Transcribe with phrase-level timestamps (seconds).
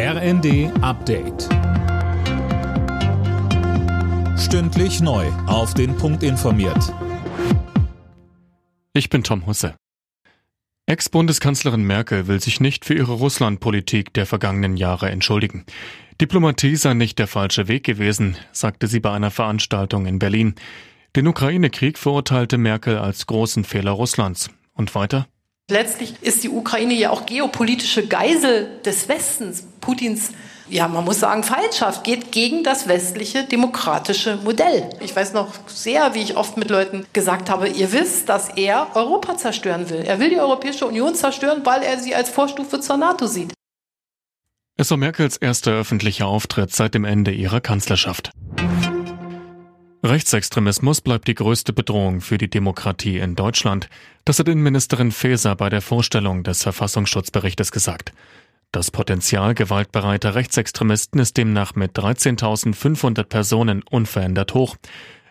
[0.00, 1.48] RND Update.
[4.38, 5.26] Stündlich neu.
[5.48, 6.94] Auf den Punkt informiert.
[8.92, 9.74] Ich bin Tom Husse.
[10.86, 15.64] Ex-Bundeskanzlerin Merkel will sich nicht für ihre Russlandpolitik der vergangenen Jahre entschuldigen.
[16.20, 20.54] Diplomatie sei nicht der falsche Weg gewesen, sagte sie bei einer Veranstaltung in Berlin.
[21.16, 24.48] Den Ukraine-Krieg verurteilte Merkel als großen Fehler Russlands.
[24.74, 25.26] Und weiter?
[25.70, 29.64] Letztlich ist die Ukraine ja auch geopolitische Geisel des Westens.
[29.82, 30.30] Putins,
[30.70, 34.88] ja, man muss sagen, Feindschaft geht gegen das westliche demokratische Modell.
[35.00, 38.88] Ich weiß noch sehr, wie ich oft mit Leuten gesagt habe, ihr wisst, dass er
[38.94, 40.04] Europa zerstören will.
[40.06, 43.52] Er will die Europäische Union zerstören, weil er sie als Vorstufe zur NATO sieht.
[44.78, 48.30] Es war Merkels erster öffentlicher Auftritt seit dem Ende ihrer Kanzlerschaft.
[50.04, 53.88] Rechtsextremismus bleibt die größte Bedrohung für die Demokratie in Deutschland.
[54.24, 58.12] Das hat Innenministerin Faeser bei der Vorstellung des Verfassungsschutzberichtes gesagt.
[58.70, 64.76] Das Potenzial gewaltbereiter Rechtsextremisten ist demnach mit 13.500 Personen unverändert hoch.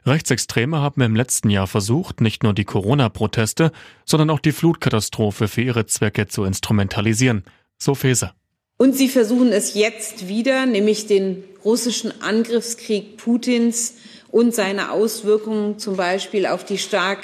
[0.06, 3.72] Rechtsextreme haben im letzten Jahr versucht, nicht nur die Corona-Proteste,
[4.04, 7.46] sondern auch die Flutkatastrophe für ihre Zwecke zu instrumentalisieren.
[7.78, 8.34] So Faeser.
[8.78, 13.96] Und sie versuchen es jetzt wieder, nämlich den russischen Angriffskrieg Putins
[14.30, 17.20] und seine Auswirkungen zum Beispiel auf die stark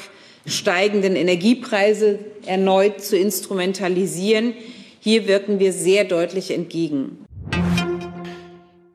[0.46, 4.54] steigenden Energiepreise erneut zu instrumentalisieren.
[5.00, 7.26] Hier wirken wir sehr deutlich entgegen.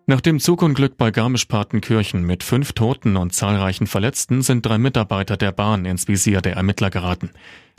[0.07, 5.53] Nach dem Zugunglück bei Garmisch-Partenkirchen mit fünf Toten und zahlreichen Verletzten sind drei Mitarbeiter der
[5.53, 7.31] Bahn ins Visier der Ermittler geraten.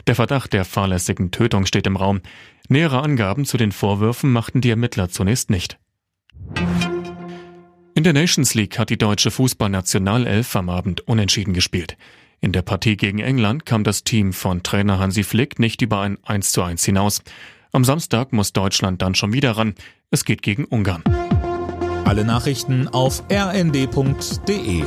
[0.06, 2.20] Der Verdacht der fahrlässigen Tötung steht im Raum.
[2.68, 5.78] Nähere Angaben zu den Vorwürfen machten die Ermittler zunächst nicht.
[8.00, 11.98] In der Nations League hat die deutsche Fußballnationalelf am Abend unentschieden gespielt.
[12.40, 16.16] In der Partie gegen England kam das Team von Trainer Hansi Flick nicht über ein
[16.24, 17.20] 1 zu 1 hinaus.
[17.72, 19.74] Am Samstag muss Deutschland dann schon wieder ran.
[20.10, 21.04] Es geht gegen Ungarn.
[22.06, 24.82] Alle Nachrichten auf rnd.de